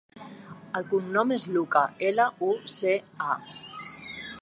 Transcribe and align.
El 0.79 0.87
cognom 0.93 1.35
és 1.35 1.45
Luca: 1.57 1.85
ela, 2.09 2.27
u, 2.51 2.53
ce, 2.79 2.99
a. 3.33 3.41